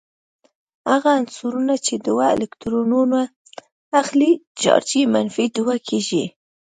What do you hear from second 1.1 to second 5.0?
عنصرونه چې دوه الکترونونه اخلې چارج